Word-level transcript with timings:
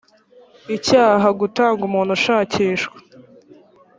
icyaha 0.75 1.25
ugutanga 1.33 1.81
umuntu 1.85 2.11
ushakishwa 2.17 2.97